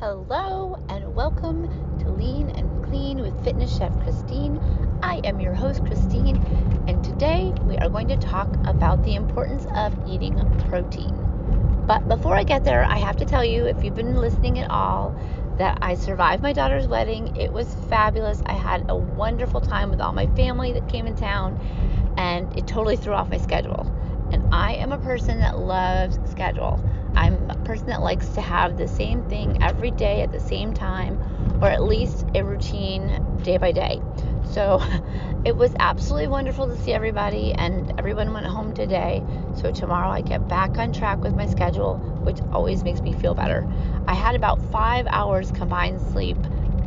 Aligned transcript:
Hello 0.00 0.82
and 0.88 1.14
welcome 1.14 1.98
to 1.98 2.08
Lean 2.08 2.48
and 2.48 2.82
Clean 2.86 3.20
with 3.20 3.44
Fitness 3.44 3.76
Chef 3.76 3.92
Christine. 4.00 4.58
I 5.02 5.20
am 5.24 5.40
your 5.40 5.52
host, 5.52 5.84
Christine, 5.84 6.38
and 6.88 7.04
today 7.04 7.52
we 7.64 7.76
are 7.76 7.90
going 7.90 8.08
to 8.08 8.16
talk 8.16 8.48
about 8.64 9.04
the 9.04 9.14
importance 9.14 9.66
of 9.76 9.92
eating 10.08 10.38
protein. 10.70 11.14
But 11.86 12.08
before 12.08 12.34
I 12.34 12.44
get 12.44 12.64
there, 12.64 12.82
I 12.82 12.96
have 12.96 13.18
to 13.18 13.26
tell 13.26 13.44
you 13.44 13.66
if 13.66 13.84
you've 13.84 13.94
been 13.94 14.16
listening 14.16 14.58
at 14.58 14.70
all, 14.70 15.14
that 15.58 15.76
I 15.82 15.96
survived 15.96 16.42
my 16.42 16.54
daughter's 16.54 16.88
wedding. 16.88 17.36
It 17.36 17.52
was 17.52 17.76
fabulous. 17.90 18.40
I 18.46 18.54
had 18.54 18.86
a 18.88 18.96
wonderful 18.96 19.60
time 19.60 19.90
with 19.90 20.00
all 20.00 20.14
my 20.14 20.28
family 20.28 20.72
that 20.72 20.88
came 20.88 21.06
in 21.06 21.14
town, 21.14 21.60
and 22.16 22.56
it 22.56 22.66
totally 22.66 22.96
threw 22.96 23.12
off 23.12 23.28
my 23.28 23.36
schedule. 23.36 23.86
And 24.32 24.48
I 24.50 24.76
am 24.76 24.92
a 24.92 24.98
person 24.98 25.40
that 25.40 25.58
loves 25.58 26.18
schedule. 26.30 26.82
I'm 27.14 27.59
person 27.80 27.90
that 27.90 28.02
likes 28.02 28.28
to 28.30 28.40
have 28.42 28.76
the 28.76 28.86
same 28.86 29.22
thing 29.22 29.62
every 29.62 29.90
day 29.90 30.20
at 30.20 30.30
the 30.30 30.40
same 30.40 30.74
time, 30.74 31.18
or 31.62 31.68
at 31.68 31.82
least 31.82 32.26
a 32.34 32.42
routine 32.42 33.40
day 33.42 33.56
by 33.56 33.72
day. 33.72 34.00
So 34.44 34.82
it 35.44 35.56
was 35.56 35.74
absolutely 35.78 36.28
wonderful 36.28 36.66
to 36.66 36.76
see 36.76 36.92
everybody, 36.92 37.54
and 37.54 37.92
everyone 37.98 38.34
went 38.34 38.46
home 38.46 38.74
today. 38.74 39.22
So 39.54 39.70
tomorrow 39.70 40.10
I 40.10 40.20
get 40.20 40.46
back 40.46 40.78
on 40.78 40.92
track 40.92 41.22
with 41.22 41.34
my 41.34 41.46
schedule, 41.46 41.96
which 42.24 42.40
always 42.52 42.84
makes 42.84 43.00
me 43.00 43.14
feel 43.14 43.34
better. 43.34 43.66
I 44.06 44.14
had 44.14 44.34
about 44.34 44.60
five 44.70 45.06
hours 45.08 45.50
combined 45.50 46.00
sleep 46.12 46.36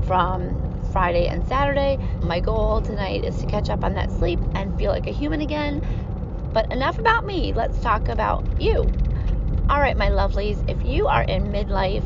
from 0.05 0.83
Friday 0.91 1.27
and 1.27 1.47
Saturday. 1.47 1.97
My 2.21 2.39
goal 2.39 2.81
tonight 2.81 3.23
is 3.23 3.37
to 3.39 3.47
catch 3.47 3.71
up 3.71 3.83
on 3.83 3.95
that 3.95 4.11
sleep 4.11 4.39
and 4.53 4.77
feel 4.77 4.91
like 4.91 5.07
a 5.07 5.11
human 5.11 5.41
again. 5.41 5.81
But 6.53 6.71
enough 6.71 6.99
about 6.99 7.25
me, 7.25 7.51
let's 7.51 7.79
talk 7.79 8.09
about 8.09 8.43
you. 8.61 8.93
All 9.69 9.79
right, 9.79 9.95
my 9.95 10.09
lovelies, 10.09 10.61
if 10.67 10.83
you 10.83 11.07
are 11.07 11.23
in 11.23 11.45
midlife, 11.45 12.03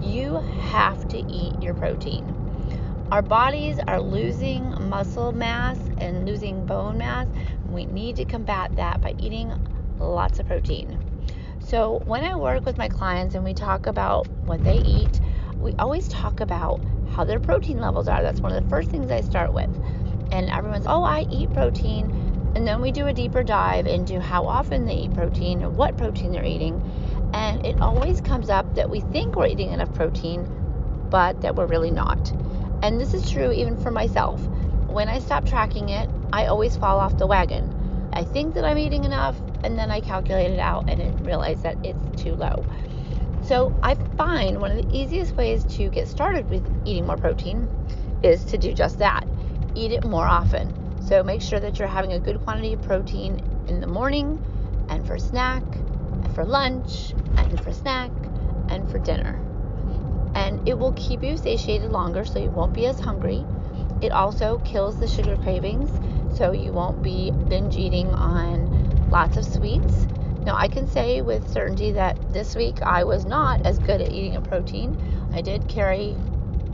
you 0.00 0.36
have 0.36 1.08
to 1.08 1.18
eat 1.18 1.60
your 1.60 1.74
protein. 1.74 2.36
Our 3.10 3.20
bodies 3.20 3.80
are 3.88 4.00
losing 4.00 4.72
muscle 4.88 5.32
mass 5.32 5.80
and 5.98 6.24
losing 6.24 6.64
bone 6.66 6.98
mass. 6.98 7.26
We 7.68 7.86
need 7.86 8.14
to 8.16 8.24
combat 8.24 8.76
that 8.76 9.00
by 9.00 9.16
eating 9.18 9.52
lots 9.98 10.38
of 10.38 10.46
protein. 10.46 11.00
So, 11.58 12.00
when 12.06 12.22
I 12.22 12.36
work 12.36 12.64
with 12.64 12.78
my 12.78 12.88
clients 12.88 13.34
and 13.34 13.42
we 13.42 13.54
talk 13.54 13.88
about 13.88 14.28
what 14.46 14.62
they 14.62 14.76
eat, 14.76 15.20
we 15.58 15.72
always 15.80 16.06
talk 16.06 16.40
about 16.40 16.80
how 17.10 17.24
their 17.24 17.40
protein 17.40 17.80
levels 17.80 18.06
are. 18.06 18.22
That's 18.22 18.40
one 18.40 18.52
of 18.52 18.62
the 18.62 18.70
first 18.70 18.88
things 18.88 19.10
I 19.10 19.20
start 19.22 19.52
with. 19.52 19.70
And 20.30 20.48
everyone's, 20.48 20.86
oh, 20.86 21.02
I 21.02 21.26
eat 21.28 21.52
protein. 21.52 22.19
And 22.54 22.66
then 22.66 22.80
we 22.80 22.90
do 22.90 23.06
a 23.06 23.12
deeper 23.12 23.44
dive 23.44 23.86
into 23.86 24.20
how 24.20 24.46
often 24.46 24.84
they 24.84 24.94
eat 24.94 25.14
protein 25.14 25.62
and 25.62 25.76
what 25.76 25.96
protein 25.96 26.32
they're 26.32 26.44
eating. 26.44 26.82
And 27.32 27.64
it 27.64 27.80
always 27.80 28.20
comes 28.20 28.50
up 28.50 28.74
that 28.74 28.90
we 28.90 29.00
think 29.00 29.36
we're 29.36 29.46
eating 29.46 29.70
enough 29.70 29.94
protein, 29.94 30.46
but 31.10 31.40
that 31.42 31.54
we're 31.54 31.66
really 31.66 31.92
not. 31.92 32.32
And 32.82 33.00
this 33.00 33.14
is 33.14 33.30
true 33.30 33.52
even 33.52 33.76
for 33.76 33.90
myself. 33.90 34.40
When 34.88 35.08
I 35.08 35.20
stop 35.20 35.44
tracking 35.46 35.90
it, 35.90 36.10
I 36.32 36.46
always 36.46 36.76
fall 36.76 36.98
off 36.98 37.18
the 37.18 37.26
wagon. 37.26 38.10
I 38.12 38.24
think 38.24 38.54
that 38.54 38.64
I'm 38.64 38.78
eating 38.78 39.04
enough, 39.04 39.40
and 39.62 39.78
then 39.78 39.90
I 39.90 40.00
calculate 40.00 40.50
it 40.50 40.58
out 40.58 40.88
and 40.88 41.24
realize 41.24 41.62
that 41.62 41.76
it's 41.84 42.22
too 42.22 42.34
low. 42.34 42.66
So 43.44 43.72
I 43.82 43.94
find 44.16 44.60
one 44.60 44.72
of 44.72 44.76
the 44.76 44.96
easiest 44.96 45.36
ways 45.36 45.64
to 45.76 45.88
get 45.90 46.08
started 46.08 46.50
with 46.50 46.64
eating 46.84 47.06
more 47.06 47.16
protein 47.16 47.68
is 48.22 48.44
to 48.46 48.58
do 48.58 48.72
just 48.74 48.98
that 48.98 49.26
eat 49.74 49.92
it 49.92 50.04
more 50.04 50.26
often. 50.26 50.79
So 51.10 51.24
make 51.24 51.42
sure 51.42 51.58
that 51.58 51.80
you're 51.80 51.88
having 51.88 52.12
a 52.12 52.20
good 52.20 52.40
quantity 52.44 52.74
of 52.74 52.82
protein 52.82 53.42
in 53.66 53.80
the 53.80 53.88
morning 53.88 54.38
and 54.88 55.04
for 55.04 55.18
snack 55.18 55.64
and 55.74 56.32
for 56.36 56.44
lunch 56.44 57.14
and 57.36 57.60
for 57.60 57.72
snack 57.72 58.12
and 58.68 58.88
for 58.88 59.00
dinner. 59.00 59.40
And 60.36 60.68
it 60.68 60.78
will 60.78 60.92
keep 60.92 61.24
you 61.24 61.36
satiated 61.36 61.90
longer 61.90 62.24
so 62.24 62.38
you 62.38 62.50
won't 62.50 62.74
be 62.74 62.86
as 62.86 63.00
hungry. 63.00 63.44
It 64.00 64.12
also 64.12 64.58
kills 64.58 65.00
the 65.00 65.08
sugar 65.08 65.36
cravings 65.38 65.90
so 66.38 66.52
you 66.52 66.70
won't 66.70 67.02
be 67.02 67.32
binge 67.48 67.76
eating 67.76 68.06
on 68.10 69.10
lots 69.10 69.36
of 69.36 69.44
sweets. 69.44 70.06
Now, 70.44 70.54
I 70.54 70.68
can 70.68 70.86
say 70.86 71.22
with 71.22 71.50
certainty 71.50 71.90
that 71.90 72.32
this 72.32 72.54
week 72.54 72.82
I 72.82 73.02
was 73.02 73.24
not 73.24 73.66
as 73.66 73.80
good 73.80 74.00
at 74.00 74.12
eating 74.12 74.36
a 74.36 74.40
protein. 74.40 74.96
I 75.34 75.40
did 75.40 75.66
carry 75.66 76.14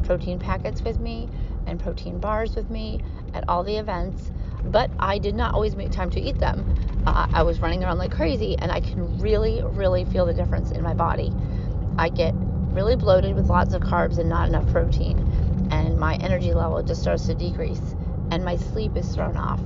protein 0.02 0.38
packets 0.38 0.82
with 0.82 1.00
me 1.00 1.30
and 1.66 1.80
protein 1.80 2.18
bars 2.18 2.54
with 2.54 2.70
me 2.70 3.00
at 3.34 3.44
all 3.48 3.62
the 3.62 3.76
events, 3.76 4.30
but 4.64 4.90
I 4.98 5.18
did 5.18 5.34
not 5.34 5.54
always 5.54 5.76
make 5.76 5.90
time 5.90 6.10
to 6.10 6.20
eat 6.20 6.38
them. 6.38 7.02
Uh, 7.06 7.26
I 7.32 7.42
was 7.42 7.60
running 7.60 7.84
around 7.84 7.98
like 7.98 8.10
crazy, 8.10 8.56
and 8.58 8.72
I 8.72 8.80
can 8.80 9.18
really, 9.18 9.62
really 9.62 10.04
feel 10.04 10.26
the 10.26 10.34
difference 10.34 10.70
in 10.70 10.82
my 10.82 10.94
body. 10.94 11.32
I 11.98 12.08
get 12.08 12.34
really 12.72 12.96
bloated 12.96 13.34
with 13.36 13.46
lots 13.46 13.74
of 13.74 13.82
carbs 13.82 14.18
and 14.18 14.28
not 14.28 14.48
enough 14.48 14.66
protein, 14.68 15.18
and 15.70 15.98
my 15.98 16.16
energy 16.16 16.52
level 16.52 16.82
just 16.82 17.00
starts 17.00 17.26
to 17.26 17.34
decrease, 17.34 17.94
and 18.30 18.44
my 18.44 18.56
sleep 18.56 18.96
is 18.96 19.14
thrown 19.14 19.36
off. 19.36 19.60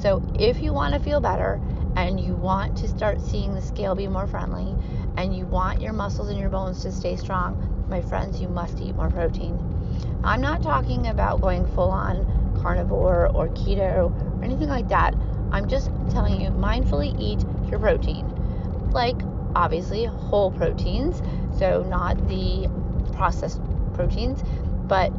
So, 0.00 0.22
if 0.38 0.62
you 0.62 0.72
want 0.72 0.94
to 0.94 1.00
feel 1.00 1.20
better 1.20 1.60
and 1.96 2.18
you 2.18 2.34
want 2.34 2.76
to 2.78 2.88
start 2.88 3.20
seeing 3.20 3.54
the 3.54 3.62
scale 3.62 3.94
be 3.94 4.08
more 4.08 4.26
friendly, 4.26 4.74
and 5.16 5.34
you 5.36 5.46
want 5.46 5.80
your 5.80 5.92
muscles 5.92 6.28
and 6.28 6.38
your 6.38 6.50
bones 6.50 6.82
to 6.82 6.90
stay 6.90 7.16
strong, 7.16 7.86
my 7.88 8.00
friends, 8.02 8.40
you 8.40 8.48
must 8.48 8.80
eat 8.80 8.96
more 8.96 9.10
protein. 9.10 9.56
I'm 10.24 10.40
not 10.40 10.62
talking 10.62 11.06
about 11.06 11.40
going 11.40 11.66
full 11.74 11.90
on 11.90 12.26
carnivore 12.64 13.28
or 13.34 13.48
keto 13.50 14.10
or 14.10 14.44
anything 14.44 14.68
like 14.68 14.88
that. 14.88 15.14
I'm 15.52 15.68
just 15.68 15.90
telling 16.10 16.40
you, 16.40 16.48
mindfully 16.50 17.14
eat 17.20 17.44
your 17.70 17.78
protein. 17.78 18.26
Like, 18.90 19.20
obviously, 19.54 20.06
whole 20.06 20.50
proteins, 20.50 21.22
so 21.58 21.82
not 21.84 22.16
the 22.26 22.68
processed 23.12 23.60
proteins, 23.92 24.42
but 24.88 25.12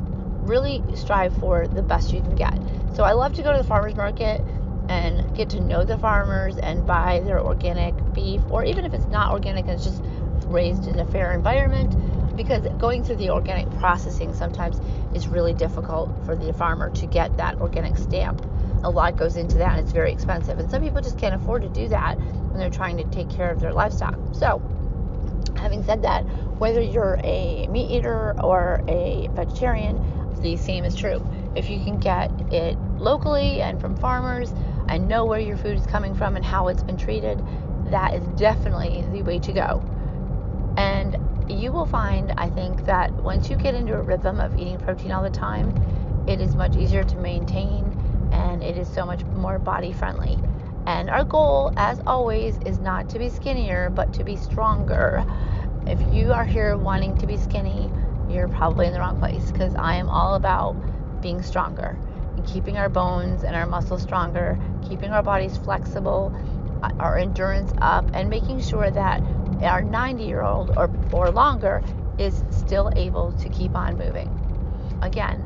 really 0.46 0.84
strive 0.96 1.34
for 1.38 1.68
the 1.68 1.84
best 1.84 2.12
you 2.12 2.22
can 2.22 2.36
get. 2.36 2.58
So, 2.96 3.04
I 3.04 3.14
love 3.14 3.34
to 3.34 3.44
go 3.44 3.52
to 3.52 3.58
the 3.60 3.64
farmer's 3.64 3.96
market 3.96 4.42
and 4.90 5.36
get 5.36 5.50
to 5.52 5.60
know 5.60 5.84
the 5.84 5.98
farmers 5.98 6.58
and 6.58 6.86
buy 6.86 7.22
their 7.22 7.40
organic 7.40 7.94
beef, 8.14 8.42
or 8.50 8.66
even 8.66 8.86
if 8.86 8.94
it's 8.94 9.08
not 9.08 9.32
organic, 9.32 9.68
it's 9.68 9.84
just 9.84 10.04
raised 10.48 10.88
in 10.88 11.00
a 11.00 11.06
fair 11.06 11.34
environment 11.34 11.96
because 12.36 12.68
going 12.78 13.04
through 13.04 13.16
the 13.16 13.30
organic 13.30 13.70
processing 13.80 14.34
sometimes 14.34 14.80
is 15.16 15.28
really 15.28 15.54
difficult 15.54 16.14
for 16.26 16.36
the 16.36 16.54
farmer 16.54 16.90
to 16.92 17.06
get 17.08 17.38
that 17.38 17.56
organic 17.62 17.98
stamp. 17.98 18.46
A 18.84 18.90
lot 18.90 19.16
goes 19.16 19.38
into 19.38 19.58
that 19.58 19.78
and 19.78 19.80
it's 19.80 19.92
very 19.92 20.12
expensive. 20.12 20.60
And 20.60 20.70
some 20.70 20.84
people 20.84 21.02
just 21.02 21.18
can't 21.18 21.34
afford 21.34 21.62
to 21.64 21.70
do 21.70 21.88
that 21.88 22.18
when 22.18 22.60
they're 22.60 22.70
trying 22.70 22.98
to 22.98 23.04
take 23.06 23.30
care 23.30 23.50
of 23.50 23.60
their 23.60 23.74
livestock. 23.74 24.20
So, 24.34 24.62
having 25.56 25.84
said 25.84 26.04
that, 26.04 26.22
whether 26.60 26.82
you're 26.82 27.20
a 27.24 27.68
meat 27.68 27.90
eater 27.90 28.40
or 28.42 28.84
a 28.88 29.30
vegetarian, 29.32 30.00
the 30.42 30.58
same 30.58 30.84
is 30.84 30.96
true. 30.96 31.26
If 31.56 31.70
you 31.70 31.84
can 31.84 31.98
get 31.98 32.30
it 32.52 32.78
locally 32.98 33.62
and 33.62 33.80
from 33.80 33.96
farmers 33.96 34.54
and 34.88 35.08
know 35.08 35.26
where 35.26 35.40
your 35.40 35.58
food 35.58 35.78
is 35.78 35.86
coming 35.88 36.14
from 36.14 36.36
and 36.36 36.46
how 36.46 36.68
it's 36.68 36.84
been 36.84 36.98
treated, 36.98 37.42
that 37.90 38.14
is 38.14 38.24
definitely 38.38 39.06
the 39.12 39.22
way 39.22 39.40
to 39.40 39.54
go. 39.54 39.84
And 40.78 41.18
you 41.50 41.72
will 41.72 41.86
find, 41.86 42.34
I 42.38 42.50
think, 42.50 42.86
that 42.86 43.12
once 43.14 43.50
you 43.50 43.56
get 43.56 43.76
into 43.76 43.94
a 43.94 44.02
rhythm 44.02 44.40
of 44.40 44.58
eating 44.58 44.78
protein 44.80 45.12
all 45.12 45.24
the 45.24 45.30
time, 45.30 45.74
it 46.28 46.42
is 46.42 46.56
much 46.56 46.76
easier 46.76 47.04
to 47.04 47.18
maintain 47.18 48.30
and 48.32 48.64
it 48.64 48.78
is 48.78 48.88
so 48.88 49.06
much 49.06 49.24
more 49.26 49.60
body 49.60 49.92
friendly. 49.92 50.40
And 50.88 51.10
our 51.10 51.24
goal, 51.24 51.72
as 51.78 52.02
always, 52.06 52.58
is 52.66 52.80
not 52.80 53.10
to 53.10 53.20
be 53.20 53.30
skinnier, 53.30 53.90
but 53.90 54.14
to 54.14 54.24
be 54.24 54.36
stronger. 54.36 55.26
If 55.88 56.00
you 56.14 56.34
are 56.34 56.46
here 56.46 56.78
wanting 56.78 57.18
to 57.18 57.28
be 57.28 57.38
skinny, 57.38 57.92
you're 58.30 58.48
probably 58.48 58.88
in 58.88 58.94
the 58.94 59.00
wrong 59.00 59.20
place 59.20 59.52
because 59.52 59.76
I 59.76 59.96
am 59.96 60.10
all 60.10 60.36
about 60.36 60.76
being 61.22 61.42
stronger 61.42 61.98
and 62.36 62.46
keeping 62.46 62.78
our 62.78 62.90
bones 62.90 63.44
and 63.44 63.56
our 63.56 63.66
muscles 63.66 64.02
stronger, 64.02 64.60
keeping 64.88 65.12
our 65.12 65.24
bodies 65.24 65.58
flexible, 65.58 66.36
our 67.00 67.18
endurance 67.18 67.72
up, 67.82 68.06
and 68.14 68.30
making 68.30 68.62
sure 68.62 68.92
that 68.92 69.22
our 69.66 69.82
90 69.82 70.24
year 70.24 70.42
old 70.42 70.72
or, 70.78 70.90
or 71.12 71.32
longer 71.32 71.84
is 72.18 72.44
still 72.50 72.92
able 72.96 73.32
to 73.34 73.50
keep 73.50 73.76
on 73.76 73.98
moving. 73.98 74.30
Again, 75.02 75.44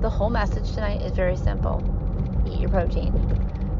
the 0.00 0.10
whole 0.10 0.30
message 0.30 0.72
tonight 0.72 1.02
is 1.02 1.12
very 1.12 1.36
simple 1.36 1.82
eat 2.46 2.60
your 2.60 2.70
protein. 2.70 3.12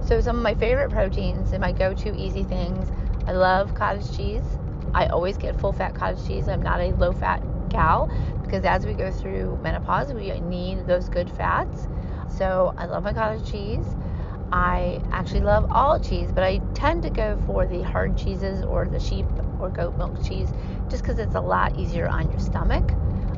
So, 0.04 0.20
some 0.20 0.36
of 0.36 0.42
my 0.42 0.54
favorite 0.54 0.90
proteins 0.90 1.52
and 1.52 1.60
my 1.60 1.72
go 1.72 1.94
to 1.94 2.16
easy 2.16 2.44
things 2.44 2.88
I 3.26 3.32
love 3.32 3.74
cottage 3.74 4.16
cheese. 4.16 4.42
I 4.94 5.06
always 5.06 5.36
get 5.36 5.58
full 5.60 5.72
fat 5.72 5.94
cottage 5.94 6.26
cheese. 6.26 6.48
I'm 6.48 6.62
not 6.62 6.80
a 6.80 6.92
low 6.92 7.12
fat 7.12 7.42
gal 7.68 8.10
because 8.42 8.64
as 8.64 8.84
we 8.84 8.94
go 8.94 9.10
through 9.10 9.58
menopause, 9.62 10.12
we 10.12 10.38
need 10.40 10.86
those 10.86 11.08
good 11.08 11.30
fats. 11.30 11.88
So, 12.28 12.74
I 12.76 12.86
love 12.86 13.04
my 13.04 13.12
cottage 13.12 13.50
cheese. 13.50 13.86
I 14.52 15.00
actually 15.10 15.40
love 15.40 15.66
all 15.70 15.98
cheese, 15.98 16.30
but 16.30 16.44
I 16.44 16.58
tend 16.74 17.02
to 17.04 17.10
go 17.10 17.38
for 17.46 17.66
the 17.66 17.80
hard 17.80 18.18
cheeses 18.18 18.62
or 18.62 18.84
the 18.86 19.00
sheep 19.00 19.24
or 19.58 19.70
goat 19.70 19.96
milk 19.96 20.22
cheese 20.22 20.52
just 20.90 21.02
because 21.02 21.18
it's 21.18 21.34
a 21.34 21.40
lot 21.40 21.74
easier 21.78 22.06
on 22.06 22.30
your 22.30 22.38
stomach. 22.38 22.92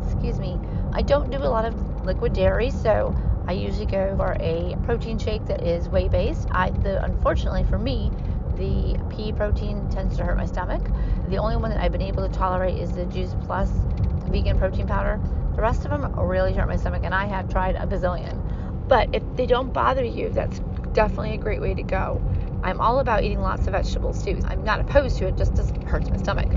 Excuse 0.04 0.40
me. 0.40 0.58
I 0.92 1.02
don't 1.02 1.30
do 1.30 1.38
a 1.38 1.46
lot 1.46 1.64
of 1.64 2.04
liquid 2.04 2.32
dairy, 2.32 2.70
so 2.70 3.14
I 3.46 3.52
usually 3.52 3.86
go 3.86 4.16
for 4.16 4.36
a 4.40 4.74
protein 4.82 5.18
shake 5.18 5.46
that 5.46 5.62
is 5.62 5.88
whey 5.88 6.08
based. 6.08 6.48
I 6.50 6.70
the 6.70 7.02
unfortunately 7.04 7.62
for 7.62 7.78
me, 7.78 8.10
the 8.56 8.96
pea 9.08 9.32
protein 9.32 9.88
tends 9.90 10.16
to 10.16 10.24
hurt 10.24 10.36
my 10.36 10.46
stomach. 10.46 10.82
The 11.28 11.36
only 11.36 11.56
one 11.56 11.70
that 11.70 11.80
I've 11.80 11.92
been 11.92 12.02
able 12.02 12.28
to 12.28 12.34
tolerate 12.34 12.76
is 12.76 12.90
the 12.92 13.04
Juice 13.06 13.34
Plus 13.46 13.70
vegan 14.30 14.58
protein 14.58 14.88
powder. 14.88 15.20
The 15.54 15.62
rest 15.62 15.84
of 15.84 15.92
them 15.92 16.12
really 16.18 16.54
hurt 16.54 16.66
my 16.66 16.76
stomach, 16.76 17.02
and 17.04 17.14
I 17.14 17.26
have 17.26 17.48
tried 17.48 17.76
a 17.76 17.86
bazillion. 17.86 18.88
But 18.88 19.10
if 19.12 19.22
they 19.36 19.46
don't 19.46 19.72
bother 19.72 20.04
you, 20.04 20.30
that's 20.30 20.60
definitely 20.94 21.34
a 21.34 21.38
great 21.38 21.60
way 21.60 21.74
to 21.74 21.82
go. 21.82 22.22
I'm 22.62 22.80
all 22.80 23.00
about 23.00 23.24
eating 23.24 23.40
lots 23.40 23.66
of 23.66 23.72
vegetables 23.72 24.24
too. 24.24 24.40
I'm 24.46 24.64
not 24.64 24.80
opposed 24.80 25.18
to 25.18 25.26
it, 25.26 25.36
just 25.36 25.54
just 25.54 25.76
hurts 25.84 26.08
my 26.08 26.16
stomach. 26.16 26.50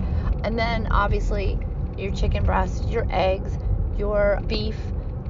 And 0.43 0.57
then 0.57 0.87
obviously 0.91 1.59
your 1.97 2.11
chicken 2.11 2.45
breast, 2.45 2.87
your 2.87 3.05
eggs, 3.09 3.57
your 3.97 4.39
beef, 4.47 4.77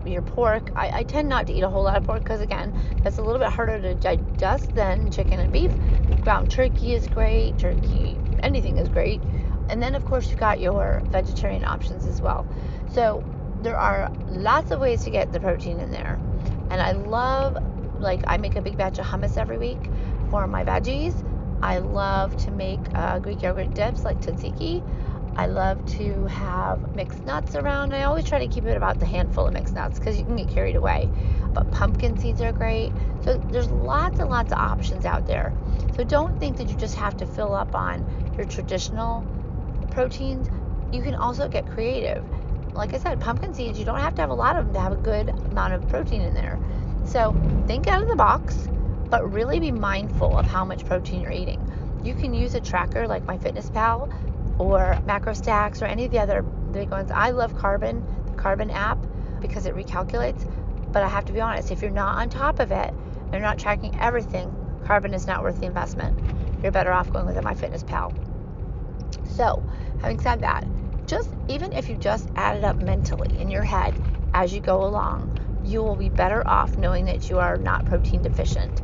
your 0.05 0.21
pork. 0.21 0.71
I, 0.75 0.99
I 0.99 1.03
tend 1.03 1.29
not 1.29 1.47
to 1.47 1.53
eat 1.53 1.63
a 1.63 1.69
whole 1.69 1.83
lot 1.83 1.97
of 1.97 2.03
pork 2.05 2.23
because 2.23 2.41
again, 2.41 2.73
that's 3.03 3.17
a 3.17 3.21
little 3.23 3.39
bit 3.39 3.49
harder 3.49 3.81
to 3.81 3.95
digest 3.95 4.75
than 4.75 5.11
chicken 5.11 5.39
and 5.39 5.51
beef. 5.51 5.71
Ground 6.21 6.51
turkey 6.51 6.93
is 6.93 7.07
great. 7.07 7.57
Turkey, 7.57 8.17
anything 8.43 8.77
is 8.77 8.89
great. 8.89 9.21
And 9.69 9.81
then 9.81 9.95
of 9.95 10.05
course 10.05 10.29
you've 10.29 10.39
got 10.39 10.59
your 10.59 11.01
vegetarian 11.05 11.65
options 11.65 12.05
as 12.05 12.21
well. 12.21 12.47
So 12.93 13.23
there 13.63 13.77
are 13.77 14.11
lots 14.27 14.71
of 14.71 14.79
ways 14.79 15.03
to 15.05 15.09
get 15.09 15.33
the 15.33 15.39
protein 15.39 15.79
in 15.79 15.91
there. 15.91 16.19
And 16.69 16.81
I 16.81 16.91
love, 16.91 17.57
like, 17.99 18.23
I 18.27 18.37
make 18.37 18.55
a 18.55 18.61
big 18.61 18.77
batch 18.77 18.99
of 18.99 19.05
hummus 19.05 19.37
every 19.37 19.57
week 19.57 19.89
for 20.29 20.47
my 20.47 20.63
veggies. 20.63 21.23
I 21.61 21.79
love 21.79 22.35
to 22.37 22.51
make 22.51 22.79
uh, 22.93 23.19
Greek 23.19 23.41
yogurt 23.41 23.73
dips 23.73 24.05
like 24.05 24.19
tzatziki. 24.19 24.83
I 25.35 25.45
love 25.45 25.85
to 25.97 26.25
have 26.25 26.95
mixed 26.95 27.23
nuts 27.25 27.55
around. 27.55 27.93
I 27.93 28.03
always 28.03 28.25
try 28.25 28.39
to 28.39 28.47
keep 28.47 28.65
it 28.65 28.75
about 28.75 28.99
the 28.99 29.05
handful 29.05 29.47
of 29.47 29.53
mixed 29.53 29.75
nuts 29.75 29.99
because 29.99 30.17
you 30.17 30.25
can 30.25 30.35
get 30.35 30.49
carried 30.49 30.75
away. 30.75 31.09
But 31.53 31.71
pumpkin 31.71 32.17
seeds 32.17 32.41
are 32.41 32.51
great. 32.51 32.91
So 33.23 33.37
there's 33.51 33.69
lots 33.69 34.19
and 34.19 34.29
lots 34.29 34.51
of 34.51 34.57
options 34.57 35.05
out 35.05 35.27
there. 35.27 35.53
So 35.95 36.03
don't 36.03 36.39
think 36.39 36.57
that 36.57 36.69
you 36.69 36.75
just 36.75 36.95
have 36.95 37.17
to 37.17 37.25
fill 37.25 37.53
up 37.53 37.75
on 37.75 38.33
your 38.35 38.45
traditional 38.45 39.25
proteins. 39.91 40.49
You 40.91 41.01
can 41.01 41.15
also 41.15 41.47
get 41.47 41.67
creative 41.67 42.23
like 42.77 42.93
I 42.93 42.99
said, 42.99 43.19
pumpkin 43.19 43.53
seeds, 43.53 43.79
you 43.79 43.85
don't 43.85 43.99
have 43.99 44.13
to 44.15 44.21
have 44.21 44.29
a 44.29 44.35
lot 44.35 44.55
of 44.55 44.65
them 44.65 44.73
to 44.75 44.79
have 44.79 44.91
a 44.91 44.97
good 44.97 45.29
amount 45.51 45.73
of 45.73 45.89
protein 45.89 46.21
in 46.21 46.33
there. 46.33 46.59
So 47.07 47.35
think 47.67 47.87
out 47.87 48.01
of 48.01 48.09
the 48.09 48.15
box, 48.15 48.67
but 49.09 49.31
really 49.31 49.59
be 49.59 49.71
mindful 49.71 50.37
of 50.37 50.45
how 50.45 50.65
much 50.65 50.85
protein 50.85 51.21
you're 51.21 51.31
eating. 51.31 51.71
You 52.03 52.13
can 52.13 52.33
use 52.33 52.53
a 52.53 52.59
tracker 52.59 53.07
like 53.07 53.25
MyFitnessPal 53.25 54.59
or 54.59 54.99
MacroStacks 55.07 55.81
or 55.81 55.85
any 55.85 56.05
of 56.05 56.11
the 56.11 56.19
other 56.19 56.41
big 56.41 56.91
ones. 56.91 57.09
I 57.09 57.31
love 57.31 57.55
Carbon, 57.55 58.05
the 58.25 58.33
Carbon 58.33 58.69
app, 58.69 58.97
because 59.39 59.65
it 59.65 59.73
recalculates. 59.73 60.45
But 60.91 61.03
I 61.03 61.07
have 61.07 61.25
to 61.25 61.33
be 61.33 61.39
honest, 61.39 61.71
if 61.71 61.81
you're 61.81 61.91
not 61.91 62.17
on 62.17 62.29
top 62.29 62.59
of 62.59 62.71
it, 62.71 62.89
and 62.89 63.31
you're 63.31 63.41
not 63.41 63.57
tracking 63.57 63.97
everything, 63.99 64.53
Carbon 64.85 65.13
is 65.13 65.27
not 65.27 65.43
worth 65.43 65.59
the 65.59 65.65
investment. 65.65 66.17
You're 66.61 66.71
better 66.71 66.91
off 66.91 67.11
going 67.11 67.25
with 67.25 67.37
a 67.37 67.41
MyFitnessPal. 67.41 68.13
So, 69.29 69.63
having 70.01 70.19
said 70.19 70.41
that, 70.41 70.65
just 71.05 71.29
even 71.47 71.71
if 71.71 71.89
you 71.89 71.95
just 71.95 72.29
add 72.35 72.57
it 72.57 72.63
up 72.65 72.77
mentally 72.77 73.39
in 73.39 73.49
your 73.49 73.63
head 73.63 73.95
as 74.33 74.53
you 74.53 74.59
go 74.59 74.83
along, 74.83 75.36
you 75.67 75.83
will 75.83 75.95
be 75.95 76.09
better 76.09 76.47
off 76.47 76.77
knowing 76.77 77.05
that 77.05 77.29
you 77.29 77.39
are 77.39 77.57
not 77.57 77.85
protein 77.85 78.21
deficient. 78.21 78.81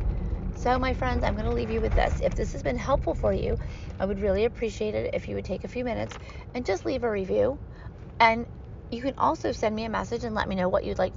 So, 0.56 0.78
my 0.78 0.94
friends, 0.94 1.24
I'm 1.24 1.34
going 1.34 1.46
to 1.46 1.52
leave 1.52 1.70
you 1.70 1.80
with 1.80 1.94
this. 1.94 2.20
If 2.22 2.34
this 2.34 2.52
has 2.52 2.62
been 2.62 2.76
helpful 2.76 3.14
for 3.14 3.32
you, 3.32 3.58
I 3.98 4.06
would 4.06 4.20
really 4.20 4.44
appreciate 4.44 4.94
it 4.94 5.14
if 5.14 5.28
you 5.28 5.34
would 5.34 5.44
take 5.44 5.64
a 5.64 5.68
few 5.68 5.84
minutes 5.84 6.16
and 6.54 6.64
just 6.64 6.84
leave 6.84 7.04
a 7.04 7.10
review. 7.10 7.58
And 8.20 8.46
you 8.90 9.02
can 9.02 9.14
also 9.18 9.52
send 9.52 9.74
me 9.74 9.84
a 9.84 9.88
message 9.88 10.24
and 10.24 10.34
let 10.34 10.48
me 10.48 10.54
know 10.54 10.68
what 10.68 10.84
you'd 10.84 10.98
like 10.98 11.12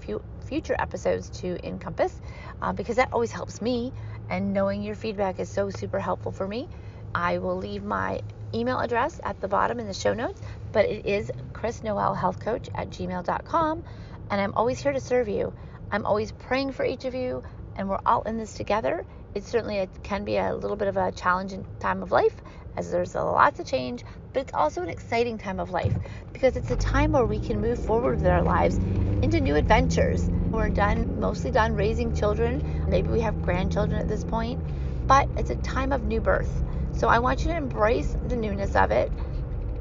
future 0.46 0.76
episodes 0.80 1.30
to 1.42 1.66
encompass 1.66 2.20
uh, 2.62 2.74
because 2.74 2.96
that 2.96 3.14
always 3.14 3.32
helps 3.32 3.62
me. 3.62 3.94
And 4.30 4.54
knowing 4.54 4.84
your 4.84 4.96
feedback 4.96 5.40
is 5.40 5.50
so 5.50 5.70
super 5.70 6.00
helpful 6.00 6.32
for 6.32 6.48
me. 6.48 6.68
I 7.14 7.38
will 7.38 7.58
leave 7.58 7.84
my 7.84 8.22
email 8.54 8.80
address 8.80 9.20
at 9.24 9.40
the 9.42 9.48
bottom 9.48 9.80
in 9.80 9.88
the 9.88 9.94
show 9.94 10.14
notes, 10.14 10.42
but 10.72 10.86
it 10.86 11.06
is 11.06 11.32
Chris 11.54 11.84
Noel 11.84 12.14
Health 12.14 12.40
Coach 12.40 12.70
at 12.76 12.90
gmail.com. 12.90 13.84
And 14.30 14.42
I'm 14.42 14.54
always 14.56 14.80
here 14.80 14.92
to 14.92 15.00
serve 15.00 15.28
you. 15.28 15.54
I'm 15.92 16.06
always 16.06 16.32
praying 16.32 16.74
for 16.74 16.86
each 16.86 17.06
of 17.06 17.16
you, 17.16 17.44
and 17.76 17.88
we're 17.88 18.00
all 18.06 18.24
in 18.24 18.38
this 18.38 18.54
together. 18.54 19.06
It 19.34 19.46
certainly 19.46 19.78
it 19.78 19.90
can 20.04 20.26
be 20.26 20.38
a 20.38 20.56
little 20.56 20.76
bit 20.76 20.88
of 20.88 20.98
a 20.98 21.12
challenging 21.12 21.66
time 21.80 22.04
of 22.04 22.12
life 22.12 22.36
as 22.76 22.92
there's 22.92 23.16
a 23.16 23.22
lot 23.22 23.56
to 23.56 23.64
change, 23.64 24.04
but 24.34 24.42
it's 24.42 24.54
also 24.54 24.82
an 24.82 24.90
exciting 24.90 25.38
time 25.38 25.60
of 25.60 25.72
life 25.72 25.94
because 26.34 26.58
it's 26.58 26.72
a 26.72 26.76
time 26.76 27.12
where 27.14 27.26
we 27.26 27.40
can 27.40 27.62
move 27.62 27.80
forward 27.80 28.18
with 28.18 28.28
our 28.28 28.44
lives 28.44 28.80
into 29.22 29.40
new 29.40 29.56
adventures. 29.56 30.30
We're 30.52 30.70
done, 30.70 31.20
mostly 31.20 31.52
done 31.52 31.76
raising 31.76 32.14
children. 32.14 32.64
Maybe 32.88 33.10
we 33.10 33.22
have 33.22 33.42
grandchildren 33.42 34.00
at 34.00 34.08
this 34.08 34.24
point, 34.24 34.62
but 35.08 35.28
it's 35.38 35.50
a 35.50 35.56
time 35.56 35.92
of 35.92 36.04
new 36.04 36.22
birth. 36.22 36.64
So 36.92 37.08
I 37.08 37.20
want 37.20 37.46
you 37.46 37.52
to 37.52 37.58
embrace 37.58 38.16
the 38.28 38.36
newness 38.36 38.76
of 38.76 38.92
it. 38.92 39.12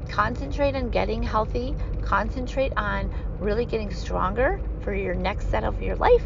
Concentrate 0.09 0.75
on 0.75 0.89
getting 0.89 1.21
healthy. 1.21 1.75
Concentrate 2.01 2.73
on 2.77 3.11
really 3.39 3.65
getting 3.65 3.91
stronger 3.91 4.59
for 4.81 4.93
your 4.93 5.15
next 5.15 5.49
set 5.49 5.63
of 5.63 5.81
your 5.81 5.95
life. 5.95 6.23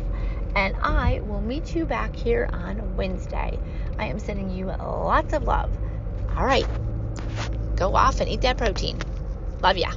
And 0.56 0.76
I 0.82 1.22
will 1.22 1.42
meet 1.42 1.76
you 1.76 1.86
back 1.86 2.16
here 2.16 2.50
on 2.52 2.96
Wednesday. 2.96 3.58
I 3.98 4.06
am 4.06 4.20
sending 4.20 4.50
you 4.50 4.68
lots 4.68 5.34
of 5.34 5.44
love. 5.44 5.72
All 6.36 6.46
right. 6.46 6.68
Go 7.76 7.96
off 7.96 8.20
and 8.20 8.30
eat 8.30 8.42
that 8.42 8.58
protein. 8.58 8.98
Love 9.62 9.78
ya. 9.78 9.92